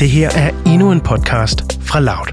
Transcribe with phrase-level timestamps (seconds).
[0.00, 2.26] Det her er endnu en podcast fra Loud.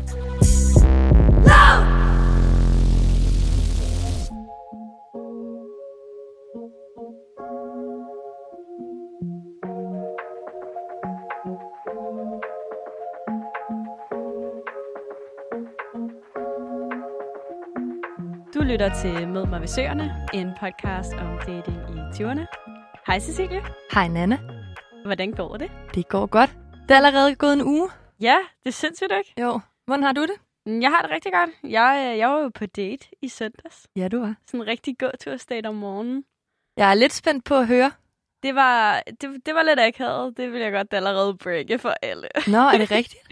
[18.54, 22.46] Du lytter til Mød mig ved Søerne, en podcast om dating i 20'erne.
[23.08, 23.62] Hej Cecilie,
[23.94, 24.38] Hej Nana.
[25.06, 25.72] hvordan går det?
[25.96, 26.58] Det går godt.
[26.88, 27.90] Det er allerede gået en uge.
[28.22, 29.42] Ja, det er sindssygt ikke?
[29.42, 29.60] Jo.
[29.86, 30.82] Hvordan har du det?
[30.82, 31.50] Jeg har det rigtig godt.
[31.72, 33.88] Jeg, øh, jeg var jo på date i søndags.
[33.96, 34.36] Ja, du var.
[34.48, 36.24] Sådan en rigtig gåtursdate om morgenen.
[36.78, 37.92] Jeg er lidt spændt på at høre.
[38.44, 40.38] Det var, det, det var lidt akavet.
[40.38, 42.28] Det vil jeg godt allerede breake for alle.
[42.48, 43.24] Nå, er det rigtigt?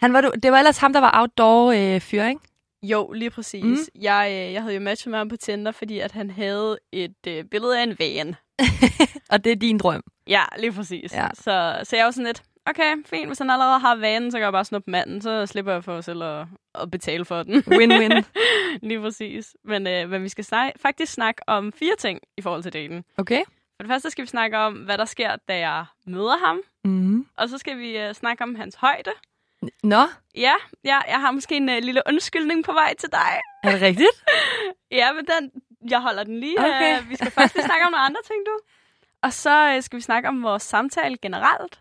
[0.00, 2.40] Han var du, det var ellers ham, der var outdoor øh, ikke?
[2.82, 3.64] Jo, lige præcis.
[3.64, 3.70] Mm.
[3.70, 4.02] Mm.
[4.02, 7.26] Jeg, øh, jeg havde jo matchet med ham på Tinder, fordi at han havde et
[7.28, 8.36] øh, billede af en van.
[9.32, 10.02] Og det er din drøm.
[10.26, 11.14] Ja, lige præcis.
[11.14, 11.28] Ja.
[11.34, 14.44] Så, så jeg var sådan lidt, okay, fint, hvis han allerede har vanen, så kan
[14.44, 17.54] jeg bare snuppe manden, så slipper jeg for selv at, at betale for den.
[17.66, 18.22] Win-win.
[18.88, 19.56] lige præcis.
[19.64, 23.04] Men, øh, men vi skal snak, faktisk snakke om fire ting i forhold til daten.
[23.18, 23.42] Okay.
[23.76, 26.60] For det første skal vi snakke om, hvad der sker, da jeg møder ham.
[26.84, 27.26] Mm.
[27.36, 29.10] Og så skal vi øh, snakke om hans højde.
[29.82, 30.02] Nå,
[30.36, 30.52] Ja,
[30.84, 33.40] ja, jeg har måske en øh, lille undskyldning på vej til dig.
[33.62, 34.08] er det rigtigt?
[34.90, 35.50] Ja, men den,
[35.90, 36.58] jeg holder den lige.
[36.60, 36.98] Okay.
[36.98, 38.58] Øh, vi skal først lige snakke om nogle andre ting, du.
[39.22, 41.80] Og så øh, skal vi snakke om vores samtale generelt.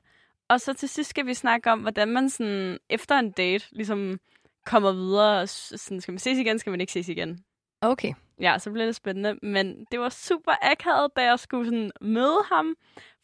[0.53, 4.19] Og så til sidst skal vi snakke om, hvordan man sådan, efter en date ligesom
[4.65, 5.41] kommer videre.
[5.41, 7.39] og Sådan, skal man ses igen, skal man ikke ses igen.
[7.81, 8.13] Okay.
[8.41, 9.33] Ja, så bliver det spændende.
[9.41, 12.75] Men det var super akavet, da jeg skulle sådan møde ham.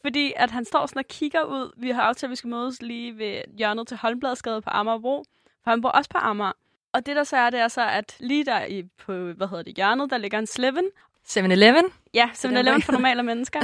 [0.01, 1.71] Fordi at han står sådan og kigger ud.
[1.77, 5.23] Vi har aftalt, at vi skal mødes lige ved hjørnet til Holmbladsgade på Amagerbro.
[5.63, 6.51] For han bor også på Amager.
[6.93, 9.63] Og det der så er, det er så, at lige der i, på, hvad hedder
[9.63, 10.85] det, hjørnet, der ligger en Sleven.
[11.27, 11.85] 7-Eleven?
[12.13, 12.81] Ja, den 7-Eleven vej.
[12.81, 13.59] for normale mennesker.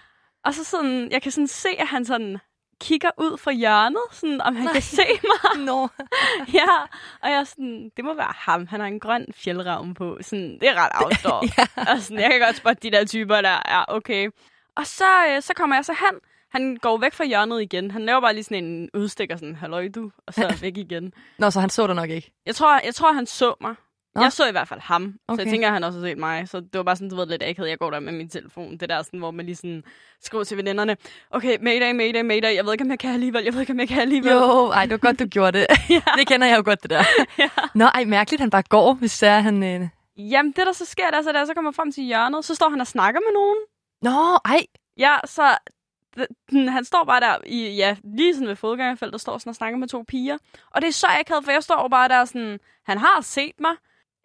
[0.44, 2.38] og så sådan, jeg kan sådan se, at han sådan
[2.80, 4.72] kigger ud fra hjørnet, sådan, om han Nej.
[4.72, 5.64] kan se mig.
[5.68, 5.88] Nå.
[6.60, 6.68] ja,
[7.22, 8.66] og jeg er sådan, det må være ham.
[8.66, 10.18] Han har en grøn fjeldravn på.
[10.20, 11.44] Sådan, det er ret outdoor.
[11.58, 11.92] ja.
[11.94, 13.58] Og sådan, jeg kan godt spotte de der typer der.
[13.68, 14.30] Ja, okay.
[14.76, 16.20] Og så, øh, så kommer jeg så hen.
[16.50, 17.90] Han går væk fra hjørnet igen.
[17.90, 21.12] Han laver bare lige sådan en udstikker, sådan, halløj du, og så væk igen.
[21.38, 22.32] Nå, så han så dig nok ikke.
[22.46, 23.74] Jeg tror, jeg tror han så mig.
[24.14, 24.22] Nå.
[24.22, 25.36] Jeg så i hvert fald ham, okay.
[25.36, 26.48] så jeg tænker, at han også har set mig.
[26.48, 27.68] Så det var bare sådan, du ved, lidt akavet.
[27.68, 28.76] Jeg går der med min telefon.
[28.76, 29.82] Det der, sådan, hvor man lige sådan
[30.22, 30.96] skriver til veninderne.
[31.30, 32.54] Okay, mayday, mayday, mayday.
[32.54, 33.44] Jeg ved ikke, om jeg kan alligevel.
[33.44, 34.32] Jeg ved ikke, om jeg kan alligevel.
[34.32, 35.66] Jo, ej, det var godt, du gjorde det.
[35.90, 36.02] Ja.
[36.18, 37.04] Det kender jeg jo godt, det der.
[37.38, 37.48] Ja.
[37.74, 39.62] Nå, ej, mærkeligt, han bare går, hvis det er, han...
[39.62, 39.88] Øh...
[40.16, 42.68] Jamen, det der så sker, der, så, der så kommer frem til hjørnet, så står
[42.70, 43.58] han og snakker med nogen.
[44.02, 44.66] Nå, ej.
[44.96, 45.56] Ja, så
[46.68, 49.78] han står bare der, i, ja, lige sådan ved fodgængerfeltet, og står sådan og snakker
[49.78, 50.38] med to piger.
[50.70, 53.72] Og det er så akavet, for jeg står bare der sådan, han har set mig,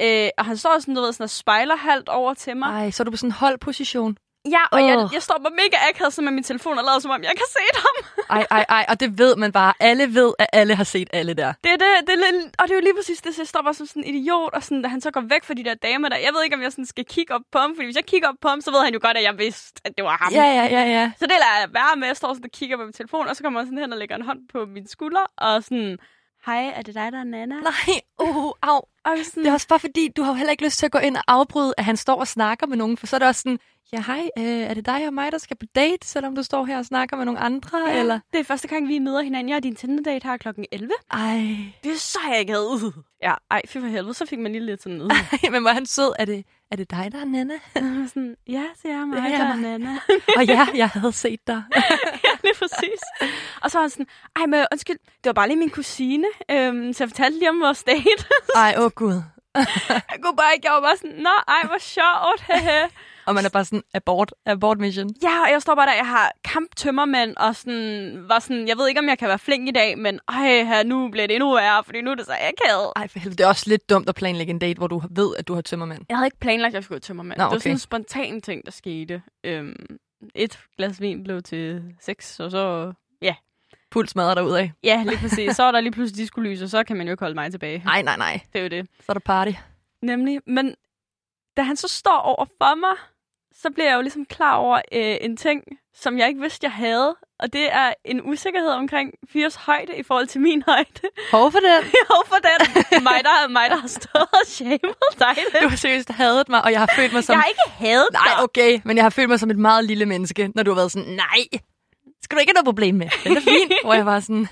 [0.02, 2.68] øh, og han står sådan, du ved, sådan og spejler halvt over til mig.
[2.68, 4.18] Ej, så er du på sådan en holdposition.
[4.52, 5.10] Ja, og jeg, Åh.
[5.14, 7.50] jeg står bare mega akavet sådan med min telefon og lader som om, jeg kan
[7.50, 7.96] se ham.
[8.38, 9.74] Ej, ej, ej, og det ved man bare.
[9.80, 11.54] Alle ved, at alle har set alle der.
[11.64, 13.48] Det er det, det er lidt, og det er jo lige præcis det, så jeg
[13.48, 15.64] står bare som sådan en idiot, og sådan, da han så går væk fra de
[15.64, 16.18] der damer der.
[16.18, 18.28] Jeg ved ikke, om jeg sådan skal kigge op på ham, fordi hvis jeg kigger
[18.28, 20.34] op på ham, så ved han jo godt, at jeg vidste, at det var ham.
[20.34, 21.12] Ja, ja, ja, ja.
[21.20, 22.08] Så det lader jeg være med.
[22.08, 24.00] Jeg står sådan og kigger på min telefon, og så kommer jeg sådan hen og
[24.00, 25.98] lægger en hånd på min skulder, og sådan,
[26.46, 27.56] hej, er det dig, der er Nana?
[27.56, 28.82] Nej, uh, au.
[29.06, 30.86] Og jeg sådan, Det er også bare fordi, du har jo heller ikke lyst til
[30.86, 33.20] at gå ind og afbryde, at han står og snakker med nogen, for så er
[33.20, 33.60] det også sådan,
[33.94, 36.66] ja hej, øh, er det dig og mig, der skal på date, selvom du står
[36.66, 38.20] her og snakker med nogle andre, ja, eller?
[38.34, 39.50] det er første gang, vi møder hinanden.
[39.50, 40.92] Jeg har din Tinder-date her klokken 11.
[41.12, 41.38] Ej,
[41.84, 42.94] Det er så jeg ikke havde.
[43.24, 45.12] Ja, ej, fy for helvede, så fik man lige lidt sådan noget.
[45.44, 46.14] Ej, men hvor han sød.
[46.20, 47.54] Er det, er det dig, der er Nana?
[48.08, 49.56] sådan, ja, det er mig, er der er.
[49.56, 49.98] Nana.
[50.38, 51.64] og ja, jeg havde set dig.
[52.48, 53.02] lige præcis.
[53.62, 56.94] Og så var han sådan, ej, men undskyld, det var bare lige min kusine, øhm,
[56.94, 58.24] så jeg fortalte lige om vores date.
[58.56, 59.22] Ej, åh oh, gud.
[60.12, 62.90] jeg kunne bare ikke, jeg var bare sådan, nå, ej, hvor sjovt, hehe.
[63.26, 65.10] Og man er bare sådan, abort, abort mission.
[65.24, 68.88] Ja, og jeg står bare der, jeg har kamptømmermænd, og sådan, var sådan, jeg ved
[68.88, 71.54] ikke, om jeg kan være flink i dag, men ej, her, nu bliver det endnu
[71.54, 72.92] værre, fordi nu er det så akavet.
[72.96, 75.36] Ej, for helvede, det er også lidt dumt at planlægge en date, hvor du ved,
[75.40, 76.02] at du har tømmermænd.
[76.10, 77.38] Jeg havde ikke planlagt, at jeg skulle gå tømmermænd.
[77.38, 77.60] Nå, Det var okay.
[77.60, 79.22] sådan en spontan ting, der skete.
[79.44, 79.76] Øhm,
[80.36, 82.94] et glas vin blev til seks, og så...
[83.94, 84.72] Fuld smadret derud af.
[84.84, 85.56] Ja, lige præcis.
[85.56, 87.82] Så var der lige pludselig diskolys, og så kan man jo ikke holde mig tilbage.
[87.86, 88.40] Nej, nej, nej.
[88.54, 88.88] Det er jo det.
[89.00, 89.52] Så er der party.
[90.02, 90.42] Nemlig.
[90.46, 90.76] Men
[91.58, 92.98] da han så står over for mig,
[93.52, 95.64] så bliver jeg jo ligesom klar over øh, en ting,
[95.94, 97.16] som jeg ikke vidste, jeg havde.
[97.40, 101.02] Og det er en usikkerhed omkring fyres højde i forhold til min højde.
[101.32, 101.84] Hov for den.
[102.10, 103.04] Jo, for den.
[103.04, 104.80] mig, der, mig, der har stået og shamed
[105.20, 105.64] dig lidt.
[105.64, 107.34] Du har seriøst hadet mig, og jeg har følt mig som...
[107.34, 108.44] Jeg har ikke hadet Nej, dig.
[108.44, 110.92] okay, men jeg har følt mig som et meget lille menneske, når du har været
[110.92, 111.60] sådan, nej,
[112.24, 113.08] skal du ikke have noget problem med?
[113.24, 113.72] Den er fin.
[113.86, 114.48] Hvor jeg var sådan,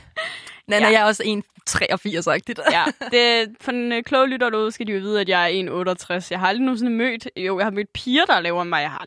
[0.67, 0.91] Nana, Ja.
[0.91, 0.97] ja.
[0.99, 1.23] jeg er også
[1.69, 2.71] 1,83-agtigt.
[2.71, 5.93] Ja, det, for den øh, kloge lytter derude skal de jo vide, at jeg er
[6.21, 6.27] 1,68.
[6.31, 8.81] Jeg har aldrig nogensinde mødt, jo, jeg har mødt piger, der laver mig.
[8.81, 9.05] Jeg har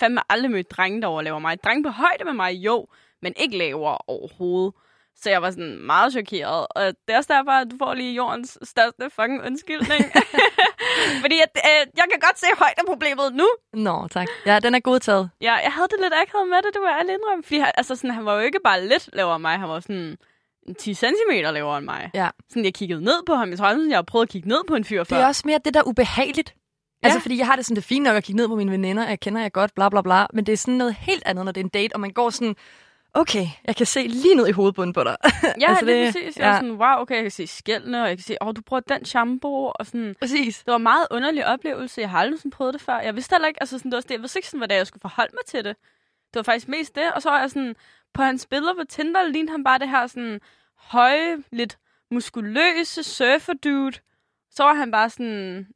[0.00, 1.62] fandme aldrig mødt drenge, der overlever mig.
[1.64, 2.86] Drenge på højde med mig, jo,
[3.22, 4.74] men ikke lavere overhovedet.
[5.16, 6.66] Så jeg var sådan meget chokeret.
[6.70, 10.04] Og det er også derfor, at du får lige jordens største fucking undskyldning.
[11.24, 13.48] Fordi at, øh, jeg kan godt se højdeproblemet nu.
[13.72, 14.28] Nå, tak.
[14.46, 15.30] Ja, den er godtaget.
[15.40, 17.42] Ja, jeg havde det lidt akavet med det, det var jeg indrømme.
[17.42, 19.80] Fordi han, altså, sådan, han var jo ikke bare lidt lavere end mig, han var
[19.80, 20.16] sådan
[20.78, 22.10] 10 cm lavere end mig.
[22.14, 22.28] Ja.
[22.48, 23.50] Sådan, jeg kiggede ned på ham.
[23.50, 25.16] Jeg tror jeg har prøvet at kigge ned på en fyr før.
[25.16, 26.54] Det er også mere det, der er ubehageligt.
[27.02, 27.06] Ja.
[27.06, 28.72] Altså, fordi jeg har det sådan, det er fint nok at kigge ned på mine
[28.72, 31.44] veninder, jeg kender jer godt, bla bla bla, men det er sådan noget helt andet,
[31.44, 32.56] når det er en date, og man går sådan,
[33.20, 35.16] okay, jeg kan se lige ned i hovedbunden på dig.
[35.60, 36.36] Ja, Altså, det, det- er præcis.
[36.36, 36.50] Jeg ja.
[36.50, 36.56] ja.
[36.56, 38.80] sådan, wow, okay, jeg kan se skældene, og jeg kan se, åh, oh, du bruger
[38.80, 40.14] den shampoo, og sådan.
[40.20, 40.58] Præcis.
[40.58, 42.00] Det var en meget underlig oplevelse.
[42.00, 42.98] Jeg har aldrig sådan prøvet det før.
[42.98, 44.86] Jeg vidste heller ikke, altså sådan, det var, sådan- jeg vidste ikke sådan, hvordan jeg
[44.86, 45.76] skulle forholde mig til det.
[46.34, 47.12] Det var faktisk mest det.
[47.12, 47.76] Og så var jeg sådan,
[48.14, 50.40] på hans billeder på Tinder, lignede han bare det her sådan
[50.76, 51.78] høje, lidt
[52.10, 53.92] muskuløse surfer dude.
[54.50, 55.66] Så var han bare sådan,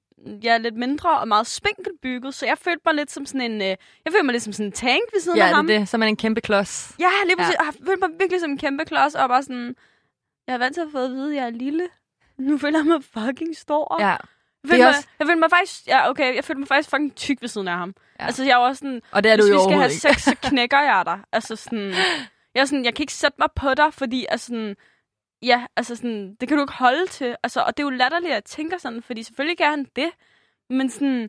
[0.45, 2.35] ja, lidt mindre og meget spinkelbygget.
[2.35, 3.77] Så jeg følte mig lidt som sådan en, øh, jeg
[4.13, 5.71] følte mig lidt som sådan en tank ved siden Ja, af det ham.
[5.71, 5.89] er det.
[5.89, 6.93] Så er man en kæmpe klods.
[6.99, 7.55] Ja, lige præcis.
[7.55, 7.65] Ja.
[7.65, 7.67] Ja.
[7.67, 9.75] Jeg følte mig virkelig som en kæmpe klods, og bare sådan,
[10.47, 11.89] jeg er vant til at få at vide, at jeg er lille.
[12.39, 13.97] Nu føler jeg mig fucking stor.
[14.01, 14.07] Ja.
[14.09, 14.19] Jeg
[14.67, 17.15] følte, er mig, også- jeg følte mig faktisk, ja, okay, jeg følte mig faktisk fucking
[17.17, 17.89] tyk ved siden af ham.
[18.19, 18.23] Ja.
[18.23, 18.27] Ja.
[18.27, 20.23] Altså, jeg var også sådan, Og det er du hvis jo vi skal have sex,
[20.23, 21.19] så knækker jeg dig.
[21.33, 21.89] Altså sådan,
[22.55, 24.77] jeg er sådan, jeg kan ikke sætte mig på dig, fordi altså sådan,
[25.43, 27.37] ja, altså sådan, det kan du ikke holde til.
[27.43, 30.11] Altså, og det er jo latterligt, at jeg tænker sådan, fordi selvfølgelig kan han det,
[30.71, 31.29] men sådan,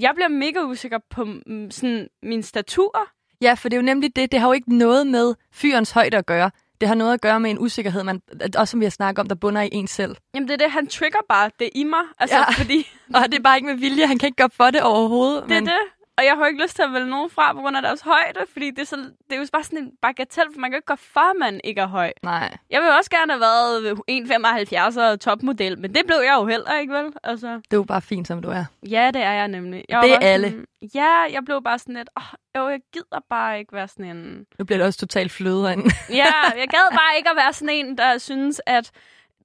[0.00, 3.08] jeg bliver mega usikker på mm, sådan, min statur.
[3.40, 4.32] Ja, for det er jo nemlig det.
[4.32, 6.50] Det har jo ikke noget med fyrens højde at gøre.
[6.80, 8.22] Det har noget at gøre med en usikkerhed, man,
[8.56, 10.16] også som vi har snakket om, der bunder i en selv.
[10.34, 12.00] Jamen, det er det, han trigger bare det i mig.
[12.18, 12.50] Altså, Ja.
[12.50, 14.06] fordi Og det er bare ikke med vilje.
[14.06, 15.44] Han kan ikke gøre for det overhovedet.
[15.48, 15.78] det er det.
[16.18, 18.00] Og jeg har jo ikke lyst til at vælge nogen fra på grund af deres
[18.00, 20.74] højde, fordi det er, så, det er jo bare sådan en bagatel, for man kan
[20.74, 22.12] jo ikke gøre for, at man ikke er høj.
[22.22, 22.56] Nej.
[22.70, 26.78] Jeg vil også gerne have været 1,75 og topmodel, men det blev jeg jo heller
[26.78, 27.12] ikke, vel?
[27.24, 28.64] Altså, Det er jo bare fint, som du er.
[28.88, 29.84] ja, det er jeg nemlig.
[29.88, 30.48] Jeg Det er alle.
[30.50, 32.22] Sådan, ja, jeg blev bare sådan lidt, åh,
[32.60, 34.46] jo, jeg gider bare ikke være sådan en...
[34.58, 35.90] Nu bliver det også totalt fløde herinde.
[36.10, 38.90] Ja, jeg gad bare ikke at være sådan en, der synes, at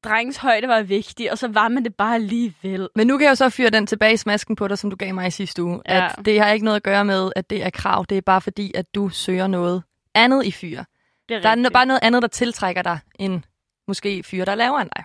[0.03, 2.89] drengens højde var vigtig, og så var man det bare alligevel.
[2.95, 4.95] Men nu kan jeg jo så fyre den tilbage i smasken på dig, som du
[4.95, 5.81] gav mig i sidste uge.
[5.89, 6.05] Ja.
[6.19, 8.05] At det har ikke noget at gøre med, at det er krav.
[8.09, 9.83] Det er bare fordi, at du søger noget
[10.15, 10.85] andet i fyre.
[11.29, 11.73] Det er Der er rigtigt.
[11.73, 13.41] bare noget andet, der tiltrækker dig, end
[13.87, 15.03] måske fyre, der er lavere end dig.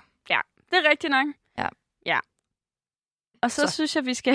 [0.72, 1.26] Det er rigtigt nok.
[1.58, 1.66] Ja.
[2.06, 2.18] Ja.
[3.42, 3.66] Og så, Så.
[3.66, 4.34] så synes jeg, vi skal...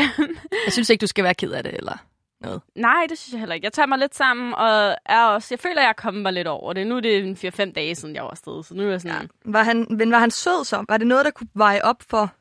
[0.65, 1.97] Jeg synes ikke, du skal være ked af det, eller
[2.41, 2.61] noget.
[2.75, 3.65] Nej, det synes jeg heller ikke.
[3.65, 5.47] Jeg tager mig lidt sammen, og er også...
[5.51, 6.87] Jeg føler, jeg er kommet mig lidt over det.
[6.87, 9.29] Nu er det en 4-5 dage siden, jeg var afsted, så nu er jeg sådan...
[9.45, 10.85] Var han, men var han sød så?
[10.89, 12.33] Var det noget, der kunne veje op for?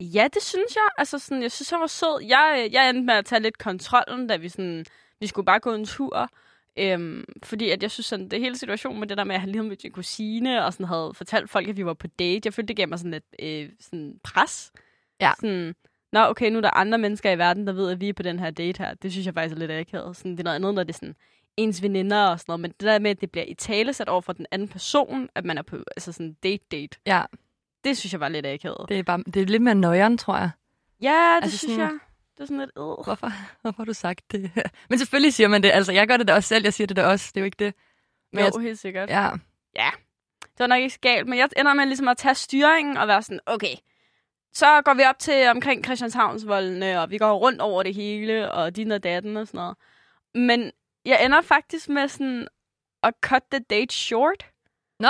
[0.00, 0.88] Ja, det synes jeg.
[0.98, 2.24] Altså, sådan, jeg synes, han var sød.
[2.28, 4.84] Jeg, jeg endte med at tage lidt kontrollen, da vi sådan...
[5.20, 6.30] Vi skulle bare gå en tur.
[6.78, 9.48] Øhm, fordi at jeg synes, sådan, det hele situationen med det der med, at han
[9.48, 12.40] lige havde mødt sin kusine, og sådan havde fortalt folk, at vi var på date,
[12.44, 14.72] jeg følte, det gav mig sådan lidt øh, sådan pres.
[15.20, 15.32] Ja.
[15.40, 15.74] Sådan,
[16.12, 18.22] Nå, okay, nu er der andre mennesker i verden, der ved, at vi er på
[18.22, 18.94] den her date her.
[18.94, 20.16] Det synes jeg faktisk er lidt akavet.
[20.16, 21.16] Sådan, det er noget andet, når det er sådan
[21.56, 22.60] ens veninder og sådan noget.
[22.60, 25.28] Men det der med, at det bliver i tale sat over for den anden person,
[25.34, 27.22] at man er på altså sådan date-date, Ja,
[27.84, 28.88] det synes jeg var lidt akavet.
[28.88, 30.50] det er, bare, det er lidt mere nøjeren, tror jeg.
[31.02, 31.98] Ja, det Altså synes sådan- jeg.
[32.34, 32.82] Det er sådan lidt, øh.
[32.82, 34.50] Hvorfor, hvorfor har du sagt det?
[34.90, 35.70] Men selvfølgelig siger man det.
[35.74, 36.64] Altså, jeg gør det da også selv.
[36.64, 37.30] Jeg siger det da også.
[37.34, 37.74] Det er jo ikke det.
[38.32, 39.08] Men Jo, jeg, helt sikkert.
[39.10, 39.30] ja,
[40.42, 43.08] Det var nok ikke så galt, men jeg ender med ligesom at tage styringen og
[43.08, 43.74] være sådan, okay,
[44.52, 48.76] så går vi op til omkring Christianshavnsvoldene, og vi går rundt over det hele, og
[48.76, 49.76] din og datten og sådan noget.
[50.34, 50.72] Men
[51.04, 52.48] jeg ender faktisk med sådan
[53.02, 54.46] at cut the date short.
[55.00, 55.08] Nå?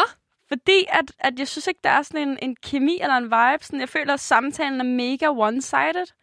[0.49, 3.64] Fordi at, at jeg synes ikke, der er sådan en, en kemi eller en vibe.
[3.64, 6.14] Sådan, jeg føler, at samtalen er mega one-sided.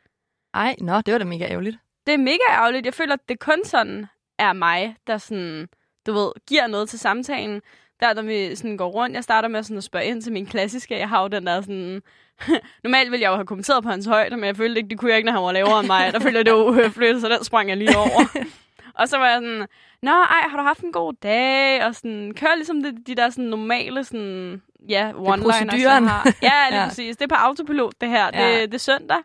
[0.53, 1.77] ej, nå, det var da mega ærgerligt.
[2.05, 2.85] Det er mega ærgerligt.
[2.85, 4.05] Jeg føler, at det kun sådan
[4.39, 5.67] er mig, der sådan,
[6.05, 7.61] du ved, giver noget til samtalen.
[7.99, 10.45] Der, når vi sådan går rundt, jeg starter med sådan at spørge ind til min
[10.45, 10.97] klassiske.
[10.97, 12.01] Jeg har jo den der sådan...
[12.83, 15.09] Normalt ville jeg jo have kommenteret på hans højde, men jeg følte ikke, det kunne
[15.09, 16.13] jeg ikke, når han var lavere end mig.
[16.13, 18.45] Der følte jeg, det var uhøfligt, så den sprang jeg lige over.
[18.99, 19.67] og så var jeg sådan,
[20.01, 21.85] Nå, ej, har du haft en god dag?
[21.85, 26.25] Og sådan, kører ligesom de, de der sådan normale, sådan, ja, one-liners, jeg har.
[26.25, 26.81] Ja, lige Ja.
[26.81, 26.87] ja.
[26.87, 27.17] præcis.
[27.17, 28.29] Det er på autopilot, det her.
[28.33, 28.61] Ja.
[28.61, 29.17] Det, det er søndag.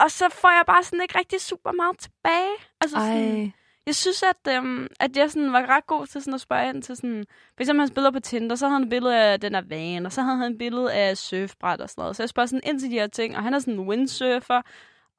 [0.00, 2.54] og så får jeg bare sådan ikke rigtig super meget tilbage.
[2.80, 3.50] Altså sådan, Ej,
[3.90, 6.82] jeg synes, at, øhm, at jeg sådan var ret god til sådan at spørge ind
[6.82, 7.24] til sådan...
[7.56, 10.06] For eksempel hans billeder på Tinder, så havde han et billede af den her van,
[10.06, 12.16] og så havde han et billede af surfbræt og sådan noget.
[12.16, 14.62] Så jeg spørger sådan ind til de her ting, og han er sådan en windsurfer,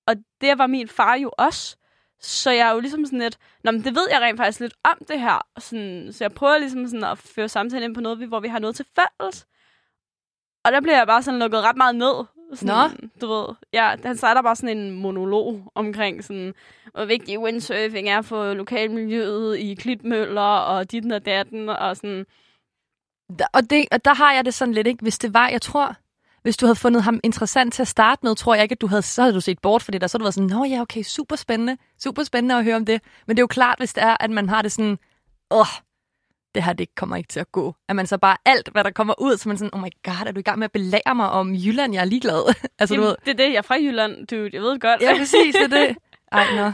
[0.08, 1.78] og det var min far jo også.
[2.20, 4.74] Så jeg er jo ligesom sådan lidt, Nå, men det ved jeg rent faktisk lidt
[4.84, 5.48] om det her.
[5.56, 8.48] Og sådan, så jeg prøver ligesom sådan at føre samtalen ind på noget, hvor vi
[8.48, 9.48] har noget til fælles.
[10.66, 12.26] Og der bliver jeg bare sådan lukket ret meget ned.
[12.54, 16.54] Sådan, Du ved, ja, han starter bare sådan en monolog omkring sådan,
[16.94, 22.26] hvor vigtig windsurfing er for lokalmiljøet i Klitmøller og dit og datten og sådan.
[23.54, 25.02] Og, det, og der har jeg det sådan lidt, ikke?
[25.02, 25.96] Hvis det var, jeg tror,
[26.42, 28.88] hvis du havde fundet ham interessant til at starte med, tror jeg ikke, at du
[28.88, 30.08] havde, så havde du set bort for det der.
[30.08, 32.86] Så havde du været sådan, nå ja, okay, super spændende, super spændende at høre om
[32.86, 33.02] det.
[33.28, 34.98] Men det er jo klart, hvis det er, at man har det sådan,
[35.52, 35.66] åh,
[36.56, 37.76] det her, det kommer ikke til at gå.
[37.90, 40.28] At man så bare alt, hvad der kommer ud, så man sådan, oh my god,
[40.28, 41.94] er du i gang med at belære mig om Jylland?
[41.94, 42.56] Jeg er ligeglad.
[42.80, 43.16] altså, du Jamen, ved.
[43.26, 44.50] det er det, jeg er fra Jylland, dude.
[44.54, 45.02] Jeg ved det godt.
[45.02, 45.98] Ja, præcis, det er det.
[46.32, 46.72] Ej, nå.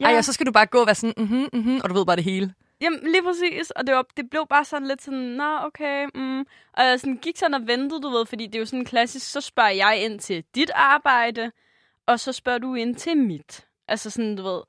[0.00, 0.06] Ja.
[0.06, 2.06] Ej, og så skal du bare gå og være sådan, mhm, mhm, og du ved
[2.06, 2.54] bare det hele.
[2.80, 3.70] Jamen, lige præcis.
[3.70, 6.06] Og det, var, det blev bare sådan lidt sådan, nå, okay.
[6.14, 6.40] Mm.
[6.72, 9.32] Og jeg sådan, gik sådan og ventede, du ved, fordi det er jo sådan klassisk,
[9.32, 11.50] så spørger jeg ind til dit arbejde,
[12.06, 13.66] og så spørger du ind til mit.
[13.88, 14.60] Altså sådan, du ved,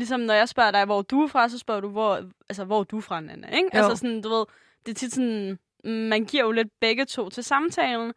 [0.00, 2.80] ligesom når jeg spørger dig, hvor du er fra, så spørger du, hvor, altså, hvor
[2.80, 3.70] er du fra, Nana, ikke?
[3.74, 3.82] Jo.
[3.82, 4.44] Altså sådan, du ved,
[4.86, 8.12] det er tit sådan, man giver jo lidt begge to til samtalen.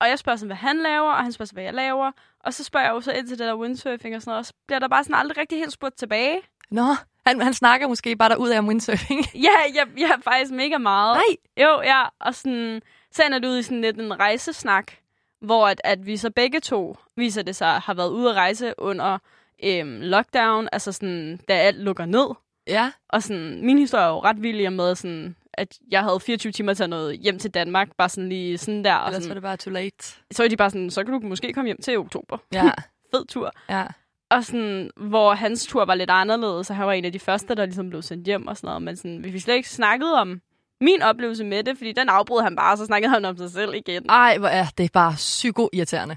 [0.00, 2.12] Og jeg spørger sådan, hvad han laver, og han spørger så, hvad jeg laver.
[2.44, 4.46] Og så spørger jeg jo så ind til det der windsurfing og sådan noget, og
[4.46, 6.40] så bliver der bare sådan aldrig rigtig helt spurgt tilbage.
[6.70, 6.94] Nå,
[7.26, 9.20] han, han snakker måske bare derud af om windsurfing.
[9.46, 11.16] Ja, jeg, jeg er faktisk mega meget.
[11.16, 11.66] Nej.
[11.66, 12.04] Jo, ja.
[12.18, 14.92] Og sådan, så ender det ud i sådan lidt en rejsesnak,
[15.40, 18.74] hvor at, at vi så begge to, viser det sig, har været ude at rejse
[18.78, 19.18] under
[19.64, 22.26] øhm, lockdown, altså sådan, da alt lukker ned.
[22.66, 22.92] Ja.
[23.08, 26.74] Og sådan, min historie er jo ret vild med, sådan, at jeg havde 24 timer
[26.74, 28.94] til noget hjem til Danmark, bare sådan lige sådan der.
[28.94, 30.14] Og Ellers var sådan, det bare too late.
[30.30, 32.38] så er de bare sådan, så kan du måske komme hjem til oktober.
[32.52, 32.70] Ja,
[33.14, 33.52] Fed tur.
[33.68, 33.86] ja.
[34.30, 37.54] Og sådan, hvor hans tur var lidt anderledes, så han var en af de første,
[37.54, 38.82] der ligesom blev sendt hjem og sådan noget.
[38.82, 40.40] Men sådan, vi fik slet ikke snakket om
[40.80, 43.50] min oplevelse med det, fordi den afbrød han bare, og så snakkede han om sig
[43.50, 44.06] selv igen.
[44.08, 46.16] Ej, hvor er det bare psyko-irriterende.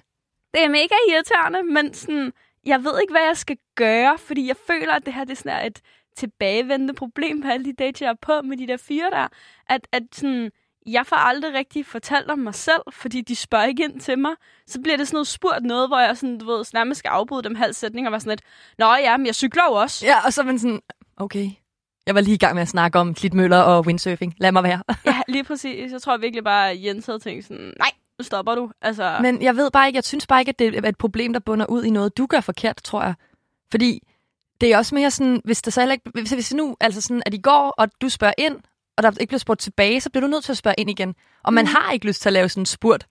[0.54, 2.34] Det er mega irriterende, men sådan,
[2.65, 5.36] jeg ved ikke, hvad jeg skal gøre, fordi jeg føler, at det her det er
[5.36, 5.82] sådan et
[6.17, 9.27] tilbagevendende problem på alle de dates, jeg er på med de der fire der.
[9.70, 10.51] At, at sådan,
[10.86, 14.32] jeg får aldrig rigtig fortalt om mig selv, fordi de spørger ikke ind til mig.
[14.67, 17.43] Så bliver det sådan noget spurgt noget, hvor jeg sådan, du ved, nærmest skal afbryde
[17.43, 18.41] dem halv sætning og være sådan lidt,
[18.77, 20.05] Nå ja, men jeg cykler jo også.
[20.05, 20.82] Ja, og så er man sådan,
[21.17, 21.50] okay.
[22.05, 24.36] Jeg var lige i gang med at snakke om klitmøller og windsurfing.
[24.38, 24.84] Lad mig være.
[25.05, 25.91] Ja, lige præcis.
[25.91, 27.91] Jeg tror virkelig bare, at Jens havde tænkt sådan, nej,
[28.24, 28.72] stopper du.
[28.82, 31.34] Altså, Men jeg ved bare ikke, jeg synes bare ikke, at det er et problem,
[31.34, 33.13] der bunder ud i noget, du gør forkert, tror jeg.
[33.72, 34.00] Fordi
[34.62, 37.24] det er også mere sådan, hvis der så heller ikke, hvis, hvis nu, altså sådan,
[37.25, 38.56] at I går, og du spørger ind,
[38.98, 41.15] og der ikke bliver spurgt tilbage, så bliver du nødt til at spørge ind igen.
[41.44, 41.72] Og man Mm.
[41.75, 43.06] har ikke lyst til at lave sådan en spurt.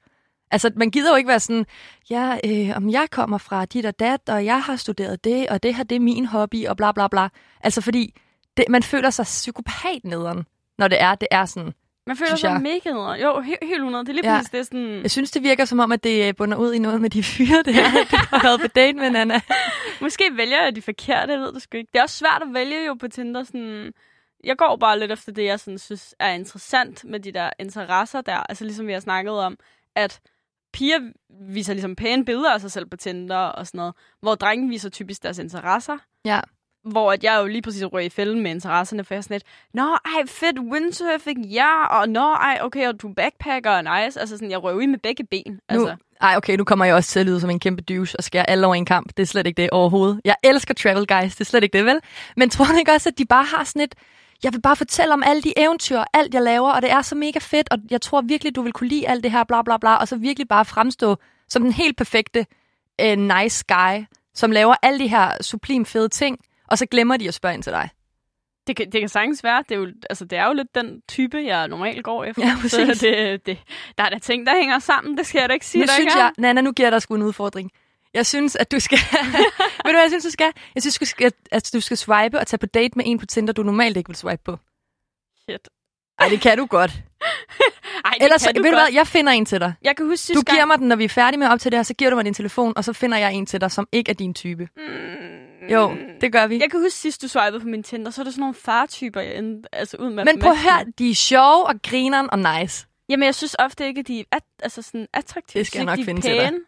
[0.51, 1.67] Altså, man gider jo ikke være sådan,
[2.11, 5.63] ja, øh, om jeg kommer fra dit og dat, og jeg har studeret det, og
[5.63, 7.29] det her, det er min hobby, og bla bla bla.
[7.61, 8.15] Altså, fordi
[8.57, 10.45] det, man føler sig psykopat nederen,
[10.79, 11.73] når det er, det er sådan.
[12.07, 13.23] Man føler sig mega ned.
[13.23, 14.05] Jo, helt, helt 100.
[14.05, 14.37] Det er lige Ja.
[14.37, 15.03] præcis det er sådan...
[15.03, 17.23] Jeg synes, det virker som om, at det øh, bunder ud i noget med de
[17.23, 19.41] fyre, det her, du har været på date med, Nana.
[20.01, 21.91] Måske vælger jeg de forkerte, jeg ved det sgu ikke.
[21.93, 23.45] Det er også svært at vælge jo på Tinder.
[23.45, 23.93] Sådan,
[24.45, 28.21] jeg går bare lidt efter det, jeg sådan, synes er interessant med de der interesser
[28.21, 28.37] der.
[28.49, 29.57] Altså ligesom vi har snakket om,
[29.97, 30.21] at
[30.73, 30.99] piger
[31.49, 34.89] viser ligesom pæne billeder af sig selv på Tinder og sådan noget, hvor drenge viser
[34.91, 35.99] typisk deres interesser.
[36.25, 36.41] Ja.
[36.85, 39.45] Hvor at jeg jo lige præcis røg i fælden med interesserne, for jeg sådan lidt,
[39.75, 44.21] Nå, ej, fedt, windsurfing, ja, og nå, ej, okay, og du er backpacker, og nice.
[44.21, 45.61] Altså sådan, jeg røg i med begge ben.
[45.69, 45.87] Altså.
[45.87, 48.25] Nu, ej, okay, nu kommer jeg også til at lyde som en kæmpe douche og
[48.25, 49.09] skære alle over en kamp.
[49.17, 50.21] Det er slet ikke det overhovedet.
[50.25, 52.01] Jeg elsker travel guys, det er slet ikke det, vel?
[52.37, 53.95] Men tror du ikke også, at de bare har sådan et...
[54.45, 57.03] Jeg vil bare fortælle om alle de eventyr, og alt jeg laver, og det er
[57.03, 59.63] så mega fedt, og jeg tror virkelig, du vil kunne lide alt det her, bla
[59.63, 61.17] bla bla, og så virkelig bare fremstå
[61.49, 62.47] som den helt perfekte
[63.03, 66.39] uh, nice guy, som laver alle de her sublim fede ting,
[66.73, 67.89] og så glemmer de at spørge ind til dig.
[68.67, 69.65] Det kan, det kan sagtens være.
[69.69, 72.47] Det er, jo, altså, det er jo lidt den type, jeg normalt går efter.
[72.47, 72.99] Ja, præcis.
[72.99, 73.59] Så det, det,
[73.99, 75.17] der er der ting, der hænger sammen.
[75.19, 77.03] Det skal jeg da ikke sige, Nu der synes jeg, Nana, nu giver jeg dig
[77.03, 77.71] sgu en udfordring.
[78.15, 78.99] Jeg synes, at du skal...
[79.85, 80.53] Ved du, hvad jeg synes, du skal?
[80.75, 83.27] Jeg synes, du skal, at du skal swipe og tage på date med en på
[83.27, 84.59] Tinder, du normalt ikke vil swipe på.
[85.43, 85.69] Shit.
[86.19, 86.91] Ej, det kan du godt.
[88.05, 88.87] Ej, Ellers, kan du ved du godt.
[88.89, 89.75] hvad, jeg finder en til dig.
[89.83, 91.71] Jeg kan huske Du sidste giver mig den, når vi er færdige med at optage
[91.71, 93.71] det her, så giver du mig din telefon, og så finder jeg en til dig,
[93.71, 94.69] som ikke er din type.
[94.77, 94.83] Mm,
[95.71, 96.59] Jo, det gør vi.
[96.61, 99.21] Jeg kan huske sidst, du swipede på min Tinder, så er det sådan nogle fartyper,
[99.21, 100.25] jeg endte, altså ud med.
[100.25, 102.87] Men prøv at høre, de er sjove og grineren og nice.
[103.09, 105.59] Jamen, jeg synes ofte ikke, at de er at, altså sådan attraktive.
[105.61, 106.45] Det skal jeg nok de finde til dig.
[106.45, 106.59] pæne.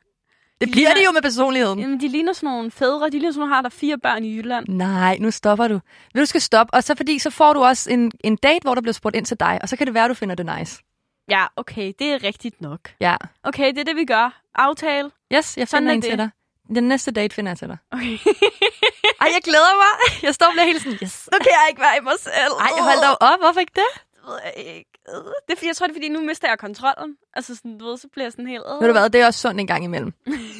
[0.60, 1.78] Det De bliver ligner- det jo med personligheden.
[1.78, 3.06] Jamen, de ligner sådan nogle fædre.
[3.06, 4.68] De ligner sådan nogle, har der fire børn i Jylland.
[4.68, 5.80] Nej, nu stopper du.
[6.14, 8.74] Vil du skal stoppe, og så fordi så får du også en, en date, hvor
[8.74, 10.82] der bliver spurgt ind til dig, og så kan det være, du finder det nice.
[11.30, 12.80] Ja, okay, det er rigtigt nok.
[13.00, 13.16] Ja.
[13.42, 14.40] Okay, det er det, vi gør.
[14.54, 15.10] Aftale.
[15.34, 16.30] Yes, jeg Sådan finder er en til dig.
[16.74, 17.76] Den næste date finder jeg til dig.
[17.92, 18.18] Okay.
[19.22, 20.22] Ej, jeg glæder mig.
[20.22, 21.28] Jeg står og bliver helt sådan, yes.
[21.32, 22.52] nu kan jeg ikke være i mig selv.
[22.60, 23.38] Ej, hold dog op.
[23.40, 23.90] Hvorfor ikke det?
[24.14, 24.90] Det ved jeg ikke.
[25.08, 25.14] Øh,
[25.46, 27.16] Det er, fordi, jeg tror, det er, fordi nu mister jeg kontrollen.
[27.36, 28.62] Altså, sådan, du ved, så bliver jeg sådan helt...
[28.68, 28.80] Øh.
[28.80, 30.12] Ved du hvad, det er også sundt en gang imellem.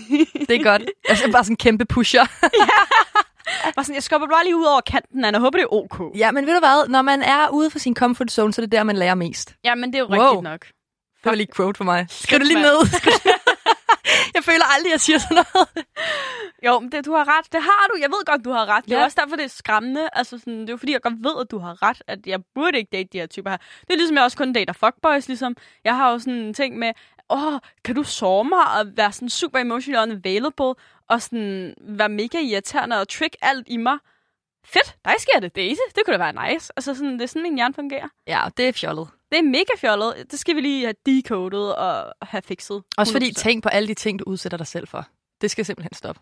[0.48, 0.82] Det er godt.
[1.08, 2.26] Altså bare sådan en kæmpe pusher.
[3.76, 5.36] Bare sådan, jeg skubber bare lige ud over kanten, Anna.
[5.36, 6.16] Jeg håber, det er ok.
[6.16, 8.66] ja, men ved du hvad, når man er ude for sin comfort zone, så er
[8.66, 9.54] det der, man lærer mest.
[9.64, 10.18] Ja, men det er jo Wow.
[10.28, 10.60] rigtigt nok.
[10.64, 12.06] Det var lige quote for mig.
[12.10, 12.78] Skriv det lige ned.
[14.34, 15.86] Jeg føler aldrig, jeg siger sådan noget.
[16.66, 17.52] Jo, men det, du har ret.
[17.52, 17.98] Det har du.
[18.00, 18.84] Jeg ved godt, du har ret.
[18.84, 20.08] Det er også derfor, det er skræmmende.
[20.12, 22.02] Altså, sådan, det er jo fordi, jeg godt ved, at du har ret.
[22.06, 23.56] At jeg burde ikke date de her typer her.
[23.56, 25.56] Det er ligesom, jeg også kun dater fuckboys, ligesom.
[25.84, 26.92] Jeg har jo sådan en ting med,
[27.30, 30.74] åh, kan du sove mig og være sådan super emotionally unavailable
[31.08, 33.98] og sådan være mega irriterende og trick alt i mig.
[34.64, 36.72] Fedt, dig sker det, Daisy, det kunne da være nice.
[36.76, 38.08] Altså sådan, det er sådan, min hjerne fungerer.
[38.26, 39.08] Ja, det er fjollet.
[39.32, 40.26] Det er mega fjollet.
[40.30, 42.82] Det skal vi lige have decoded og have fikset.
[42.96, 43.32] Også fordi 100%.
[43.32, 45.06] tænk på alle de ting, du udsætter dig selv for.
[45.40, 46.20] Det skal simpelthen stoppe.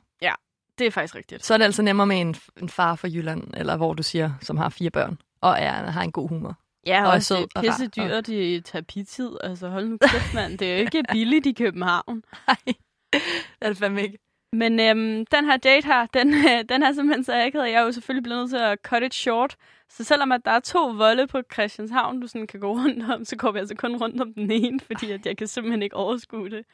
[0.79, 1.45] Det er faktisk rigtigt.
[1.45, 4.33] Så er det altså nemmere med en, en far fra Jylland, eller hvor du siger,
[4.41, 6.59] som har fire børn, og er, har en god humor.
[6.87, 9.31] Ja, Og og er sød det og er pisse dyrt i terapitid.
[9.41, 10.59] Altså hold nu kæft, mand.
[10.59, 12.23] Det er jo ikke billigt i København.
[12.47, 12.57] Nej,
[13.13, 13.23] det
[13.61, 14.19] er det fandme ikke.
[14.53, 17.65] Men øhm, den her date her, den, øh, den er simpelthen så akavet.
[17.71, 19.57] Jeg er jo selvfølgelig blevet nødt til at cut it short.
[19.89, 23.25] Så selvom at der er to volde på Christianshavn, du sådan kan gå rundt om,
[23.25, 25.97] så går vi altså kun rundt om den ene, fordi at jeg kan simpelthen ikke
[25.97, 26.65] overskue det.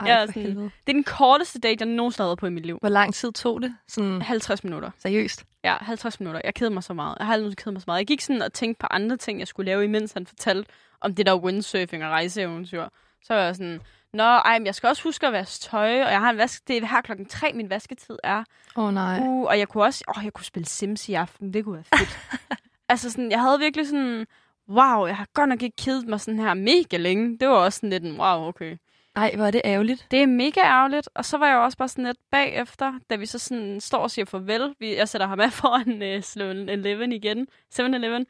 [0.00, 0.64] Ej, Jeg er sådan- helvede.
[0.64, 2.78] Det er den korteste date, jeg nogensinde har været på i mit liv.
[2.80, 3.74] Hvor lang tid tog det?
[3.88, 4.90] Sådan 50 minutter.
[4.98, 5.44] seriøst?
[5.64, 6.40] Ja, 50 minutter.
[6.44, 7.16] Jeg kedede mig så meget.
[7.18, 7.98] Jeg har aldrig kedet mig så meget.
[7.98, 11.14] Jeg gik sådan og tænkte på andre ting, jeg skulle lave, imens han fortalte om
[11.14, 12.84] det der windsurfing og rejseeventyr.
[13.22, 13.80] Så var jeg sådan,
[14.16, 16.68] Nå, ej, men jeg skal også huske at vaske tøj, og jeg har en vask...
[16.68, 18.44] Det er her klokken tre, min vasketid er.
[18.76, 19.18] Åh oh, nej.
[19.20, 20.04] Uh, og jeg kunne også...
[20.16, 21.54] Åh, jeg kunne spille Sims i aften.
[21.54, 22.40] Det kunne være fedt.
[22.88, 24.26] altså sådan, jeg havde virkelig sådan...
[24.68, 27.38] Wow, jeg har godt nok ikke kedet mig sådan her mega længe.
[27.38, 28.76] Det var også sådan lidt en, wow, okay.
[29.16, 30.06] Ej, hvor er det ærgerligt.
[30.10, 31.08] Det er mega ærgerligt.
[31.14, 33.98] Og så var jeg jo også bare sådan lidt bagefter, da vi så sådan står
[33.98, 34.74] og siger farvel.
[34.78, 37.46] Vi, jeg sætter ham af foran øh, Sloan 11 igen.
[37.74, 38.26] 7-Eleven.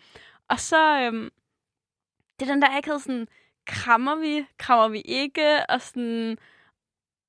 [0.49, 1.01] Og så...
[1.01, 1.31] Øhm,
[2.41, 3.29] det er den der akavet sådan...
[3.67, 4.47] Krammer vi?
[4.59, 5.67] Krammer vi ikke?
[5.69, 6.39] Og sådan...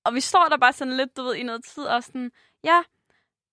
[0.06, 2.32] Og vi står der bare sådan lidt, du ved, i noget tid, og sådan...
[2.64, 2.84] Ja,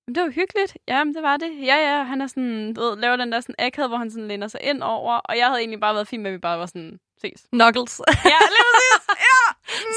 [0.06, 0.76] men det var hyggeligt.
[0.88, 1.50] Ja, men det var det.
[1.62, 4.28] Ja, ja, han er sådan, du ved, laver den der sådan akavet, hvor han sådan
[4.28, 5.16] læner sig ind over.
[5.16, 7.46] Og jeg havde egentlig bare været fint med, at vi bare var sådan, ses.
[7.52, 8.00] Knuckles.
[8.24, 9.16] Ja, lige præcis.
[9.26, 9.44] Ja.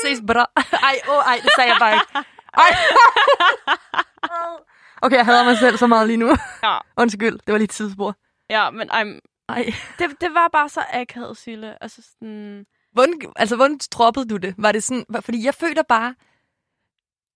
[0.04, 0.52] Ses, bra.
[0.84, 2.28] Ej, åh, oh, ej, det sagde jeg bare ikke.
[2.54, 2.76] Ej.
[5.02, 6.30] Okay, jeg hader mig selv så meget lige nu.
[6.64, 6.78] Ja.
[6.98, 8.16] Undskyld, det var lige tidsspor.
[8.50, 9.04] Ja, men ej,
[9.50, 9.74] Ej.
[10.00, 11.84] det, det var bare så akavet, Sille.
[11.84, 12.66] Altså sådan...
[12.98, 14.56] Hvordan, altså, hvordan droppede du det?
[14.58, 16.16] Var det sådan, fordi jeg føler bare,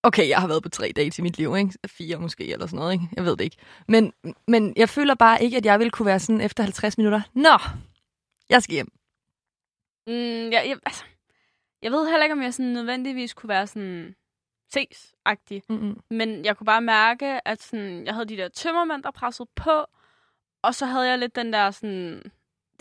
[0.03, 1.77] okay, jeg har været på tre dates i mit liv, ikke?
[1.87, 3.07] Fire måske, eller sådan noget, ikke?
[3.15, 3.57] Jeg ved det ikke.
[3.87, 4.13] Men,
[4.47, 7.21] men jeg føler bare ikke, at jeg ville kunne være sådan efter 50 minutter.
[7.33, 7.57] Nå,
[8.49, 8.87] jeg skal hjem.
[10.07, 11.05] Mm, jeg, jeg, altså,
[11.81, 14.15] jeg ved heller ikke, om jeg sådan nødvendigvis kunne være sådan
[14.73, 15.61] ses-agtig.
[15.69, 15.99] Mm-mm.
[16.09, 19.85] Men jeg kunne bare mærke, at sådan, jeg havde de der tømmermænd, der pressede på.
[20.63, 22.31] Og så havde jeg lidt den der sådan...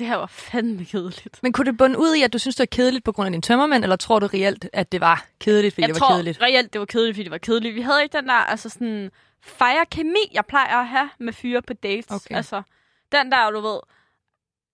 [0.00, 1.42] Det her var fandme kedeligt.
[1.42, 3.32] Men kunne det bunde ud i, at du synes, det var kedeligt på grund af
[3.32, 6.14] din tømmermænd, eller tror du reelt, at det var kedeligt, fordi jeg det var tror
[6.14, 6.42] kedeligt?
[6.42, 7.74] reelt, det var kedeligt, fordi det var kedeligt.
[7.74, 9.10] Vi havde ikke den der altså sådan,
[9.42, 12.10] fire kemi, jeg plejer at have med fyre på dates.
[12.10, 12.36] Okay.
[12.36, 12.62] Altså,
[13.12, 13.80] den der, du ved,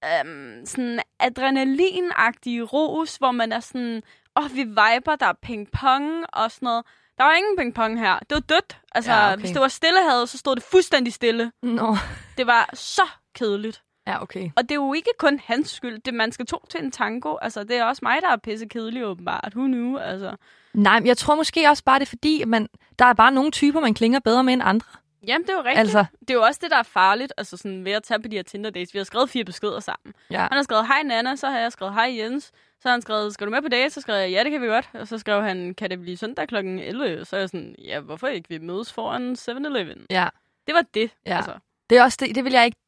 [0.04, 4.02] øhm, sådan adrenalin-agtige ros, hvor man er sådan,
[4.36, 6.84] åh, oh, vi viber, der er ping-pong og sådan noget.
[7.18, 8.18] Der var ingen ping-pong her.
[8.18, 8.76] Det var dødt.
[8.92, 9.40] Altså, Ja, okay.
[9.40, 11.52] hvis det var stillehavet, så stod det fuldstændig stille.
[11.62, 11.96] Nå,
[12.36, 13.02] Det var så
[13.34, 13.82] kedeligt.
[14.06, 14.50] Ja, okay.
[14.56, 15.98] Og det er jo ikke kun hans skyld.
[15.98, 17.36] Det, man skal to til en tango.
[17.42, 19.52] Altså, det er også mig, der er pisse kedelig, åbenbart.
[19.56, 19.96] Who knew?
[19.98, 20.36] Altså.
[20.74, 23.50] Nej, men jeg tror måske også bare, det er fordi, man, der er bare nogle
[23.50, 24.86] typer, man klinger bedre med end andre.
[25.26, 25.78] Jamen, det er jo rigtigt.
[25.78, 28.28] Altså, Det er jo også det, der er farligt, altså sådan ved at tage på
[28.28, 28.94] de her Tinder-dates.
[28.94, 30.14] Vi har skrevet fire beskeder sammen.
[30.30, 30.38] ja.
[30.40, 32.44] Han har skrevet, hej Nana, så har jeg skrevet, hej Jens.
[32.80, 33.90] Så har han skrevet, skal du med på date?
[33.90, 34.90] Så skrev jeg, ja, det kan vi godt.
[34.94, 36.56] Og så skrev han, kan det blive søndag kl.
[36.56, 37.24] 11?
[37.24, 38.48] Så er jeg sådan, ja, hvorfor ikke?
[38.48, 40.06] Vi mødes foran 7-Eleven.
[40.10, 40.28] ja.
[40.66, 41.10] Det var det.
[41.26, 41.36] Ja.
[41.36, 41.52] Altså.
[41.90, 42.78] Det er også det, det vil jeg ikke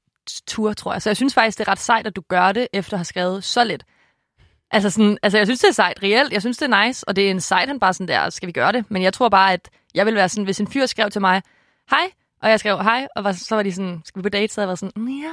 [0.47, 1.03] tur, tror jeg.
[1.03, 3.05] Så jeg synes faktisk, det er ret sejt, at du gør det, efter at have
[3.05, 3.85] skrevet så lidt.
[4.71, 6.33] Altså, sådan, altså jeg synes, det er sejt reelt.
[6.33, 8.47] Jeg synes, det er nice, og det er en sejt, han bare sådan der, skal
[8.47, 8.91] vi gøre det?
[8.91, 11.43] Men jeg tror bare, at jeg vil være sådan, hvis en fyr skrev til mig,
[11.91, 12.11] hej,
[12.43, 14.55] og jeg skrev hej, og var, så var de sådan, skal vi på date?
[14.55, 15.33] Så jeg var sådan, "Mm, ja.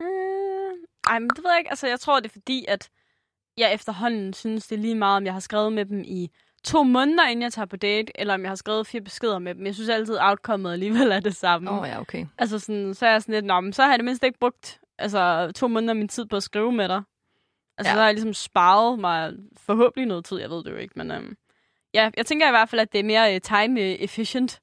[0.00, 1.70] Mm, ej, men det ved jeg ikke.
[1.70, 2.88] Altså, jeg tror, det er fordi, at
[3.56, 6.30] jeg efterhånden synes, det er lige meget, om jeg har skrevet med dem i
[6.64, 9.54] to måneder, inden jeg tager på date, eller om jeg har skrevet fire beskeder med
[9.54, 9.66] dem.
[9.66, 11.70] Jeg synes altid, outcomeet alligevel er det samme.
[11.70, 12.26] Åh oh, ja, okay.
[12.38, 14.38] Altså sådan, så er jeg sådan lidt, Nå, men så har jeg det mindst ikke
[14.38, 17.02] brugt altså, to måneder af min tid på at skrive med dig.
[17.78, 17.94] Altså, Ja.
[17.94, 21.10] så har jeg ligesom sparet mig forhåbentlig noget tid, jeg ved det jo ikke, men
[21.10, 21.36] øhm,
[21.94, 24.60] ja, jeg tænker i hvert fald, at det er mere uh, time efficient.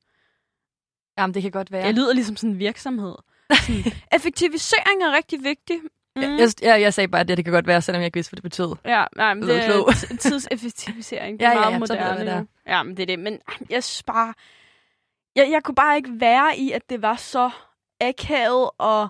[1.18, 1.86] Jamen, det kan godt være.
[1.86, 3.16] Jeg lyder ligesom sådan en virksomhed.
[3.68, 5.80] Sådan, effektivisering er rigtig vigtig.
[6.16, 6.22] Mm.
[6.22, 8.30] Jeg, jeg, jeg, sagde bare, at det, det kan godt være, selvom jeg ikke vidste,
[8.32, 8.76] hvad det betød.
[8.86, 11.34] Ja, nej, men Det er tidseffektivisering.
[11.40, 12.40] Det er Ja, ja, meget ja, jeg, moderne.
[12.40, 12.48] det.
[12.68, 13.20] Ja, men det er det.
[13.20, 14.34] Men jeg synes bare...
[15.36, 17.50] Jeg, jeg kunne bare ikke være i, at det var så
[18.02, 19.08] akavet og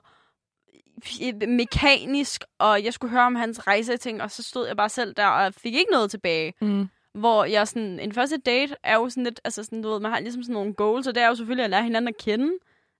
[1.48, 5.26] mekanisk, og jeg skulle høre om hans rejseting, og så stod jeg bare selv der
[5.28, 6.54] og fik ikke noget tilbage.
[6.62, 6.90] Mm.
[7.14, 10.12] Hvor jeg sådan, en første date er jo sådan lidt, altså sådan, du ved, man
[10.12, 12.52] har ligesom sådan nogle goals, og det er jo selvfølgelig at lære hinanden at kende.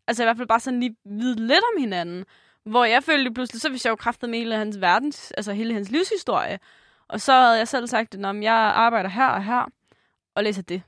[0.08, 2.26] Altså i hvert fald bare sådan lige vide lidt om hinanden.
[2.66, 5.74] Hvor jeg følte pludselig, så vidste jeg jo kraftet med hele hans verdens, altså hele
[5.74, 6.60] hans livshistorie.
[7.08, 9.66] Og så havde jeg selv sagt, at jeg arbejder her og her,
[10.36, 10.82] og læser det.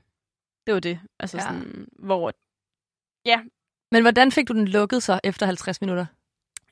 [0.66, 1.00] Det var det.
[1.20, 1.42] Altså Ja.
[1.42, 1.48] ja.
[1.48, 2.32] sådan, hvor,
[3.90, 6.06] Men hvordan fik du den lukket så efter 50 minutter?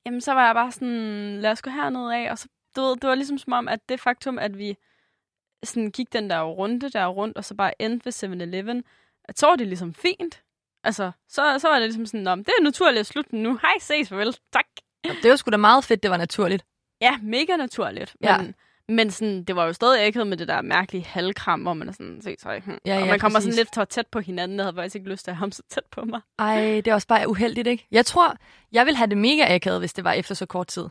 [0.06, 2.96] jamen så var jeg bare sådan, lad os gå herned af, og så, du ved,
[2.96, 4.76] det var ligesom som om, at det faktum, at vi
[5.64, 8.84] sådan gik den der runde der rundt, og så bare endte ved 7-Eleven,
[9.24, 10.42] at så var det ligesom fint.
[10.84, 13.58] Altså, så, så var det ligesom sådan, Nå, det er naturligt at slutte nu.
[13.62, 14.36] Hej, ses, farvel.
[14.52, 14.66] Tak.
[15.04, 16.64] Det var sgu da meget fedt, det var naturligt.
[17.00, 18.16] Ja, mega naturligt.
[18.22, 18.38] Ja.
[18.38, 18.54] Men,
[18.88, 21.92] men sådan, det var jo stadig ikke med det der mærkelige halvkram, hvor man er
[21.92, 22.78] sådan, se så hm.
[22.86, 23.54] Ja, og ja, man kommer præcis.
[23.54, 24.58] sådan lidt for tæt på hinanden.
[24.58, 26.20] Jeg havde faktisk ikke lyst til at have ham så tæt på mig.
[26.38, 27.86] Ej, det er også bare uheldigt, ikke?
[27.90, 28.36] Jeg tror,
[28.72, 30.88] jeg ville have det mega akavet, hvis det var efter så kort tid.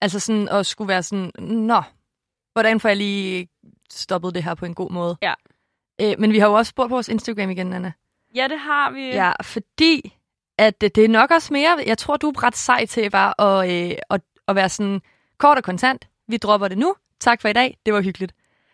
[0.00, 1.82] Altså sådan at skulle være sådan, nå,
[2.52, 3.48] hvordan får jeg lige
[3.90, 5.16] stoppet det her på en god måde?
[5.22, 5.34] Ja.
[6.00, 7.92] Øh, men vi har jo også spurgt på vores Instagram igen, Anna.
[8.34, 9.06] Ja, det har vi.
[9.06, 10.16] Ja, fordi
[10.58, 13.90] at det, er nok også mere, jeg tror, du er ret sej til bare at,
[13.90, 15.00] øh, at, at være sådan
[15.38, 16.08] kort og kontant.
[16.28, 16.94] Vi dropper det nu.
[17.20, 17.78] Tak for i dag.
[17.86, 18.32] Det var hyggeligt.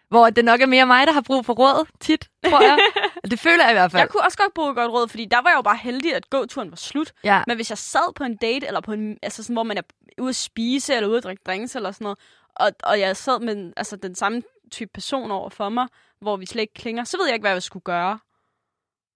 [0.08, 2.78] Hvor det nok er mere mig, der har brug for råd tit, tror jeg.
[3.30, 4.00] det føler jeg i hvert fald.
[4.00, 6.30] Jeg kunne også godt bruge godt råd, fordi der var jeg jo bare heldig, at
[6.30, 7.12] gåturen var slut.
[7.24, 7.42] Ja.
[7.46, 9.82] Men hvis jeg sad på en date, eller på en, altså sådan, hvor man er
[10.18, 12.18] ude at spise, eller ude at drikke drinks, eller sådan noget,
[12.54, 15.86] og, og jeg sad med altså, den samme type person over for mig,
[16.20, 18.18] hvor vi slet ikke klinger, så ved jeg ikke, hvad jeg skulle gøre.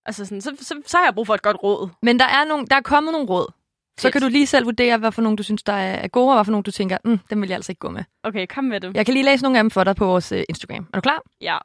[0.07, 1.89] Altså sådan, så, så, så har jeg brug for et godt råd.
[2.03, 3.53] Men der er, nogle, der er kommet nogle råd.
[3.99, 4.13] Så Fedt.
[4.13, 6.45] kan du lige selv vurdere, hvad for nogle du synes, der er gode, og hvad
[6.45, 8.05] for nogle du tænker, mm, dem vil jeg altså ikke gå med.
[8.25, 8.97] Okay, kom med det.
[8.97, 10.87] Jeg kan lige læse nogle af dem for dig på vores øh, Instagram.
[10.93, 11.23] Er du klar?
[11.41, 11.59] Ja.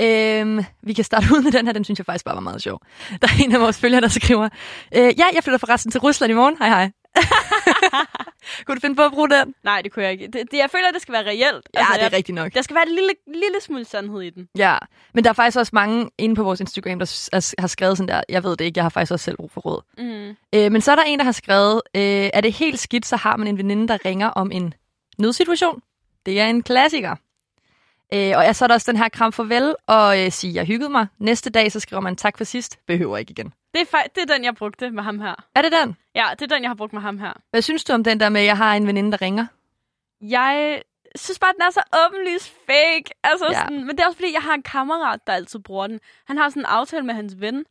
[0.00, 2.62] Øhm, vi kan starte ud med den her, den synes jeg faktisk bare var meget
[2.62, 2.80] sjov.
[3.22, 4.48] Der er en af vores følgere, der skriver,
[4.96, 6.56] øh, ja, jeg flytter forresten til Rusland i morgen.
[6.58, 6.90] Hej hej.
[8.66, 9.54] Kunne du finde på at bruge den?
[9.64, 10.26] Nej, det kunne jeg ikke.
[10.26, 11.42] Det, det, jeg føler, at det skal være reelt.
[11.74, 12.54] Ja, det er jeg, rigtigt nok.
[12.54, 14.48] Der skal være en lille, lille smule sandhed i den.
[14.58, 14.78] Ja,
[15.14, 18.08] men der er faktisk også mange inde på vores Instagram, der er- har skrevet sådan
[18.08, 19.82] der, jeg ved det ikke, jeg har faktisk også selv brug for råd.
[19.98, 20.36] Mm.
[20.54, 23.16] Øh, men så er der en, der har skrevet, øh, er det helt skidt, så
[23.16, 24.74] har man en veninde, der ringer om en
[25.18, 25.80] nødsituation.
[26.26, 27.16] Det er en klassiker.
[28.14, 30.90] Øh, og så er der også den her kram farvel og øh, sige, jeg hyggede
[30.90, 31.06] mig.
[31.18, 33.52] Næste dag, så skriver man tak for sidst, behøver ikke igen.
[33.78, 35.34] Det, er, fej- det er den, jeg brugte med ham her.
[35.54, 35.96] Er det den?
[36.14, 37.32] Ja, det er den, jeg har brugt med ham her.
[37.50, 39.46] Hvad synes du om den der med, at jeg har en veninde, der ringer?
[40.20, 40.82] Jeg
[41.16, 43.04] synes bare, den er så åbenlyst fake.
[43.24, 43.52] Altså, Ja.
[43.52, 43.58] ja.
[43.64, 46.00] sådan, men det er også fordi, jeg har en kammerat, der altid bruger den.
[46.26, 47.64] Han har sådan en aftale med hans ven,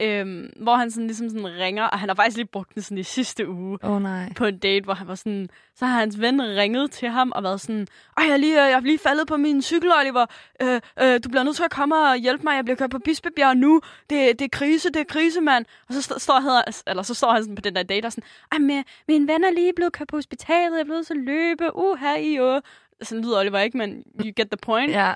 [0.00, 2.98] øhm, hvor han sådan ligesom sådan ringer, og han har faktisk lige brugt den sådan
[2.98, 4.32] i sidste uge oh, nej.
[4.36, 7.42] på en date, hvor han var sådan, så har hans ven ringet til ham og
[7.42, 7.86] været sådan,
[8.16, 10.26] Ej, jeg er lige, jeg er lige faldet på min cykel, Oliver.
[10.62, 12.56] Øh, øh, du bliver nødt til at komme og hjælpe mig.
[12.56, 13.80] Jeg bliver kørt på Bispebjerg nu.
[14.10, 15.64] Det, det er krise, det er krise, mand.
[15.88, 18.12] Og så, st- står, han, eller så står han sådan på den der date og
[18.12, 20.72] sådan, Ej, min, min ven er lige blevet kørt på hospitalet.
[20.72, 21.76] Jeg er blevet at løbe.
[21.76, 22.62] Uh, her i øh.
[23.02, 24.92] Sådan lyder Oliver ikke, men you get the point.
[24.92, 25.14] Ja.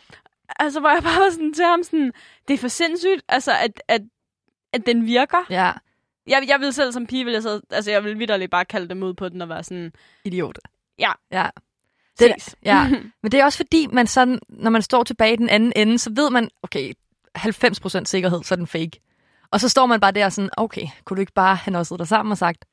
[0.59, 2.13] Altså, hvor jeg bare var sådan til ham sådan,
[2.49, 4.03] det er for sindssygt, altså, at, at,
[4.75, 5.39] at den virker.
[5.51, 5.73] Ja.
[6.27, 8.89] Jeg, jeg vil selv som pige, vil jeg, så, altså, jeg vil vidderligt bare kalde
[8.89, 9.93] dem ud på den og være sådan,
[10.25, 10.59] Idiot.
[10.99, 11.13] Ja.
[11.33, 11.49] Ja.
[12.19, 12.57] Det- ses.
[12.65, 12.89] Ja.
[13.23, 15.99] Men det er også fordi, man sådan, når man står tilbage i den anden ende,
[15.99, 16.93] så ved man, okay,
[17.39, 19.01] 90% sikkerhed, så er den fake.
[19.51, 22.05] Og så står man bare der sådan, okay, kunne du ikke bare have noget der
[22.05, 22.65] sammen og sagt,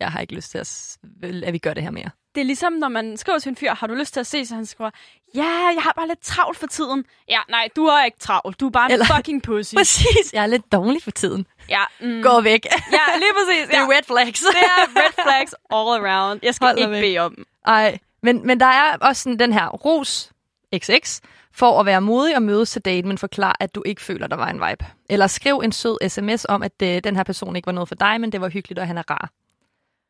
[0.00, 2.10] jeg har ikke lyst til, at, at vi gør det her mere.
[2.34, 4.46] Det er ligesom, når man skriver til en fyr, har du lyst til at se,
[4.46, 4.90] så han skriver,
[5.34, 7.04] ja, jeg har bare lidt travlt for tiden.
[7.28, 8.60] Ja, nej, du har ikke travlt.
[8.60, 9.74] Du er bare en Eller- fucking pussy.
[9.80, 11.46] Præcis, jeg er lidt dårlig for tiden.
[11.68, 12.22] Ja, mm.
[12.22, 12.64] Gå væk.
[12.98, 13.66] ja, lige præcis.
[13.68, 13.86] det er Ja.
[13.86, 14.40] red flags.
[14.40, 16.40] Det er red flags all around.
[16.42, 17.02] Jeg skal Hold ikke væk.
[17.02, 17.44] bede om dem.
[17.66, 20.30] Ej, men, men der er også sådan den her ros
[20.78, 21.20] XX
[21.54, 24.36] for at være modig og mødes til daten, men forklar, at du ikke føler, der
[24.36, 24.84] var en vibe.
[25.10, 27.94] Eller skriv en sød sms om, at øh, den her person ikke var noget for
[27.94, 29.30] dig, men det var hyggeligt, og han er rar.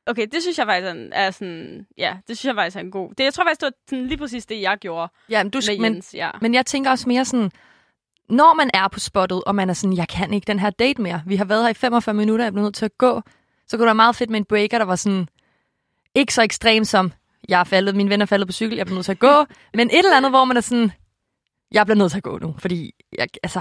[0.06, 2.80] Okay, det synes jeg faktisk er, en- er sådan, ja, det synes jeg faktisk er
[2.80, 3.14] en god.
[3.14, 5.60] Det, jeg tror faktisk, det var sådan lige præcis det, jeg gjorde Ja, men, du,
[5.68, 6.14] med men, Jens.
[6.14, 6.30] Ja.
[6.40, 7.50] men jeg tænker også mere sådan,
[8.28, 11.02] når man er på spottet, og man er sådan, jeg kan ikke den her date
[11.02, 11.22] mere.
[11.26, 13.22] Vi har været her i 45 minutter, jeg bliver nødt til at gå.
[13.68, 15.28] Så kunne det være meget fedt med en breaker, der var sådan,
[16.14, 17.12] ikke så ekstrem som,
[17.48, 19.44] jeg er faldet, min ven er faldet på cykel, jeg bliver nødt til at gå.
[19.78, 20.92] men et eller andet, hvor man er sådan,
[21.72, 23.60] jeg bliver nødt til at gå nu, fordi jeg, altså,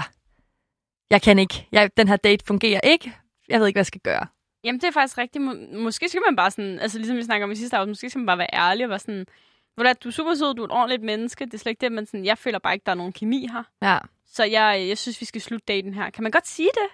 [1.10, 1.68] jeg kan ikke.
[1.72, 3.12] Jeg, den her date fungerer ikke.
[3.48, 4.26] Jeg ved ikke, hvad jeg skal gøre.
[4.64, 5.44] Jamen, det er faktisk rigtigt.
[5.44, 8.10] Må, måske skal man bare sådan, altså ligesom vi snakker om i sidste afsnit, måske
[8.10, 9.26] skal man bare være ærlig og være sådan,
[9.74, 11.92] hvor du er super sød, du er et ordentligt menneske, det er slet ikke det,
[11.92, 13.62] men sådan, jeg føler bare ikke, der er nogen kemi her.
[13.82, 13.98] Ja.
[14.26, 16.10] Så jeg, jeg synes, vi skal slutte daten her.
[16.10, 16.88] Kan man godt sige det?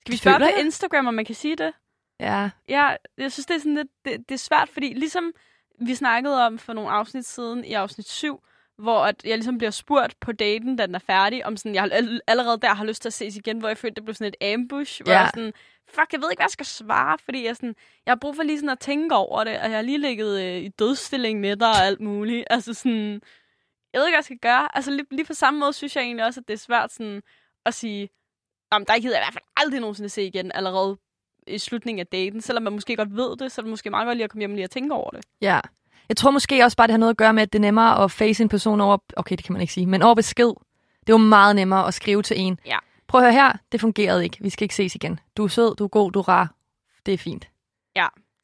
[0.00, 0.60] Skal vi spørge på.
[0.60, 1.72] Instagram, om man kan sige det?
[2.20, 2.50] Ja.
[2.68, 5.32] Ja, jeg synes, det er sådan lidt, det, det er svært, fordi ligesom
[5.80, 8.44] vi snakkede om for nogle afsnit siden i afsnit 7,
[8.78, 11.84] hvor at jeg ligesom bliver spurgt på daten, da den er færdig, om sådan, jeg
[11.92, 14.32] all- allerede der har lyst til at ses igen, hvor jeg følte, det blev sådan
[14.40, 15.18] et ambush, hvor Ja.
[15.20, 15.52] jeg sådan,
[15.88, 17.74] fuck, jeg ved ikke, hvad jeg skal svare, fordi jeg, sådan,
[18.06, 20.42] jeg har brug for lige sådan at tænke over det, og jeg har lige ligget
[20.44, 22.44] øh, i dødstilling med dig og alt muligt.
[22.50, 23.20] Altså sådan,
[23.92, 24.76] jeg ved ikke, hvad jeg skal gøre.
[24.76, 27.22] Altså lige, lige på samme måde synes jeg egentlig også, at det er svært sådan
[27.66, 28.08] at sige,
[28.70, 30.96] om der gider jeg i hvert fald aldrig nogensinde se igen allerede
[31.46, 32.40] i slutningen af daten.
[32.40, 34.40] Selvom man måske godt ved det, så er det måske meget godt lige at komme
[34.42, 35.24] hjem og lige at tænke over det.
[35.40, 35.60] Ja.
[36.08, 38.04] Jeg tror måske også bare, det har noget at gøre med, at det er nemmere
[38.04, 38.98] at face en person over...
[39.16, 40.46] Okay, det kan man ikke sige, men over besked.
[41.00, 42.60] Det er jo meget nemmere at skrive til en.
[42.66, 42.78] Ja.
[43.06, 44.36] Prøv at høre her, det fungerede ikke.
[44.40, 45.20] Vi skal ikke ses igen.
[45.36, 46.54] Du er sød, du er god, du er rar.
[47.06, 47.48] Det er fint.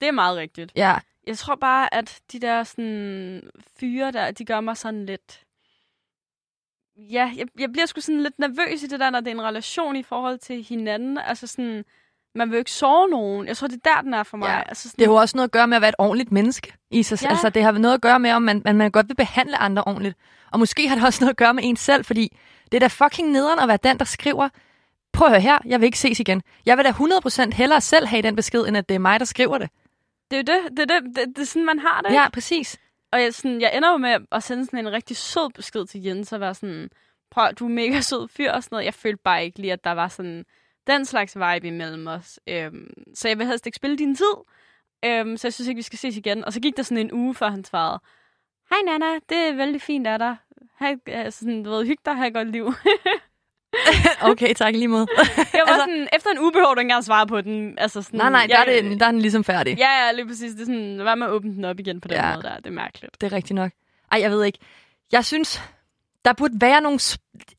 [0.02, 0.72] Det er meget rigtigt.
[0.76, 3.42] Ja, Jeg tror bare, at de der sådan,
[3.80, 5.40] fyre der, de gør mig sådan lidt...
[6.96, 9.42] Ja, jeg, jeg bliver sgu sådan lidt nervøs i det der, når det er en
[9.42, 11.18] relation i forhold til hinanden.
[11.18, 11.84] Altså sådan,
[12.34, 13.46] man vil jo ikke sove nogen.
[13.46, 14.46] Jeg tror, det er der, den er for mig.
[14.48, 14.68] Ja.
[14.68, 16.72] Altså, sådan, Det har jo også noget at gøre med at være et ordentligt menneske.
[16.90, 17.22] I sig.
[17.22, 17.28] Ja.
[17.28, 19.84] Altså, det har noget at gøre med, om man, man, man godt vil behandle andre
[19.84, 20.16] ordentligt.
[20.50, 22.36] Og måske har det også noget at gøre med en selv, fordi
[22.72, 24.48] det er da fucking nederen at være den, der skriver,
[25.12, 26.42] prøv at høre her, jeg vil ikke ses igen.
[26.66, 29.26] Jeg vil da 100% hellere selv have den besked, end at det er mig, der
[29.26, 29.70] skriver det.
[30.30, 30.76] det er jo det.
[30.76, 32.14] Det er, det, det, det er sådan, man har det.
[32.14, 32.78] Ja, præcis.
[33.12, 36.02] Og jeg, sådan, jeg ender jo med at sende sådan en rigtig sød besked til
[36.02, 36.90] Jens og være sådan,
[37.30, 38.84] prøv, du er mega sød fyr og sådan noget.
[38.84, 40.44] Jeg følte bare ikke lige, at der var sådan
[40.86, 42.40] den slags vibe imellem os.
[42.48, 44.34] Øhm, så jeg vil helst ikke spille din tid.
[45.04, 46.44] Øhm, så jeg synes ikke, vi skal ses igen.
[46.44, 48.00] Og så gik der sådan en uge, før han svarede,
[48.70, 50.36] Hej Nana, det er vældig fint af dig.
[50.78, 52.72] Ha, altså sådan, du ved, hyg dig, have et godt liv.
[54.22, 55.06] Okay, tak lige måde.
[55.54, 57.78] jeg var Altså- sådan, efter en uge behøver du ikke engang svare på den.
[57.78, 59.78] Altså sådan, nej, nej, der er, jeg- det, der er den ligesom færdig.
[59.78, 60.52] Ja, ja, lige præcis.
[60.52, 62.32] Det er sådan, hvad med at åbne den op igen på den Ja.
[62.34, 62.56] måde der.
[62.56, 63.20] Det er mærkeligt.
[63.20, 63.70] Det er rigtigt nok.
[64.12, 64.58] Ej, jeg ved ikke.
[65.12, 65.62] Jeg synes,
[66.24, 66.98] der burde være nogle,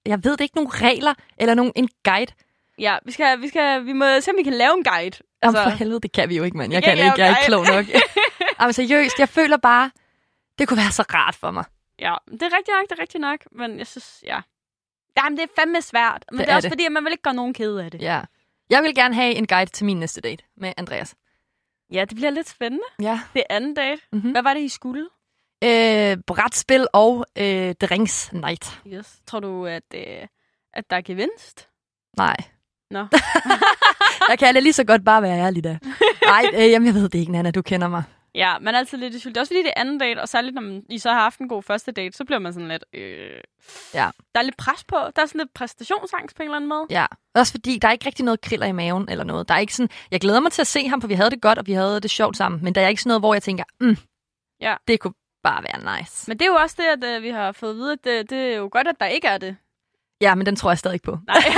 [0.05, 2.31] jeg ved det ikke, nogle regler eller nogle, en guide.
[2.79, 5.05] Ja, vi, skal, vi, skal, vi må se, om vi kan lave en guide.
[5.41, 6.73] Altså, Jamen, for helvede, det kan vi jo ikke, mand.
[6.73, 7.86] Jeg kan ikke, jeg er ikke klog nok.
[8.59, 9.91] Jamen, seriøst, jeg føler bare,
[10.59, 11.63] det kunne være så rart for mig.
[11.99, 13.39] Ja, det er rigtigt nok, det er rigtigt nok.
[13.51, 14.39] Men jeg synes, ja.
[15.17, 16.25] Jamen, det er fandme svært.
[16.31, 16.71] Men det, Det det er er også det.
[16.71, 18.01] fordi, at man vil ikke gøre nogen kede af det.
[18.01, 18.21] Ja.
[18.69, 21.15] Jeg vil gerne have en guide til min næste date med Andreas.
[21.91, 22.83] Ja, det bliver lidt spændende.
[23.01, 23.19] Ja.
[23.33, 24.01] Det er anden date.
[24.12, 24.31] Mm-hmm.
[24.31, 25.09] Hvad var det, I skulle?
[25.63, 28.81] Øh, brætspil og øh, drinks night.
[28.88, 29.15] Yes.
[29.27, 30.27] Tror du, at, øh,
[30.73, 31.69] at der er gevinst?
[32.17, 32.36] Nej.
[32.93, 33.06] Nå.
[34.29, 35.77] jeg kan da lige så godt bare være ærlig da.
[36.34, 37.51] Nej, øh, jamen, jeg ved det ikke, Nana.
[37.51, 38.03] Du kender mig.
[38.36, 39.34] Ja, man er altid lidt i tvivl.
[39.34, 41.21] Det er også fordi, det er anden date, og særligt når man, I så har
[41.21, 42.84] haft en god første date, så bliver man sådan lidt...
[42.93, 43.39] Øh,
[43.93, 44.10] Ja.
[44.34, 44.95] Der er lidt pres på.
[45.15, 46.86] Der er sådan lidt præstationsangst på en eller anden måde.
[46.89, 49.47] Ja, også fordi der er ikke rigtig noget kriller i maven eller noget.
[49.49, 51.41] Der er ikke sådan, jeg glæder mig til at se ham, for vi havde det
[51.41, 52.63] godt, og vi havde det sjovt sammen.
[52.63, 53.97] Men der er ikke sådan noget, hvor jeg tænker, mm,
[54.62, 54.75] Ja.
[54.88, 56.23] det kunne bare være nice.
[56.27, 58.29] Men det er jo også det, at øh, vi har fået at vide, at det,
[58.29, 59.56] det er jo godt, at der ikke er det.
[60.21, 61.17] Ja, men den tror jeg stadig ikke på.
[61.27, 61.38] Nej.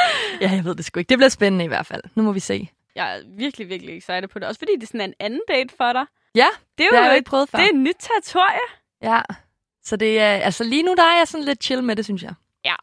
[0.40, 1.08] Ja, jeg ved det sgu ikke.
[1.08, 2.02] Det bliver spændende i hvert fald.
[2.14, 2.68] Nu må vi se.
[2.94, 4.48] jeg er virkelig, virkelig excited på det.
[4.48, 6.04] Også fordi det er sådan en anden date for dig.
[6.34, 6.46] Ja,
[6.78, 7.58] Det er jo, det har jeg jo ikke prøvet før.
[7.58, 8.60] det er et nyt territorie.
[9.02, 9.20] Ja,
[9.84, 12.22] så det er, altså lige nu der er jeg sådan lidt chill med det, synes
[12.22, 12.34] jeg.
[12.64, 12.74] Ja,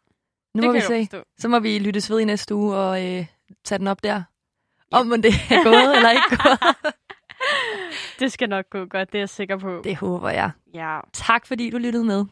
[0.54, 1.10] Nu det må vi kan jeg se.
[1.12, 1.24] forstå.
[1.40, 3.26] Så må vi lyttes ved i næste uge og øh,
[3.66, 4.24] tage den op der.
[4.92, 6.60] Om det er gået eller ikke gået.
[8.20, 9.82] Det skal nok gå godt, det er jeg sikker på.
[9.84, 10.52] Det håber jeg.
[10.74, 11.00] Ja.
[11.14, 12.26] Tak fordi du lyttede med.